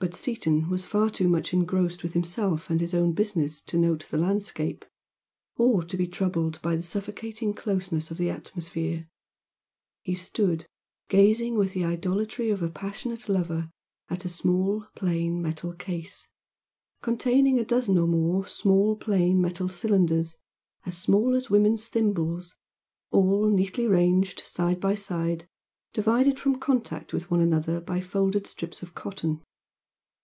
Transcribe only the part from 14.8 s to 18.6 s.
plain metal case, containing a dozen or more